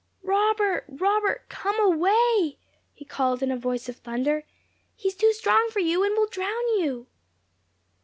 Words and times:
"Robert! 0.23 0.85
Robert! 0.89 1.47
COME 1.47 1.77
AWAY!" 1.79 2.57
he 2.91 3.05
called 3.05 3.43
in 3.43 3.51
a 3.51 3.55
voice 3.55 3.87
of 3.87 3.97
thunder; 3.97 4.45
"he 4.95 5.09
is 5.09 5.15
too 5.15 5.31
strong 5.31 5.69
for 5.69 5.77
you, 5.77 6.03
and 6.03 6.15
will 6.17 6.25
drown 6.25 6.67
you!" 6.79 7.05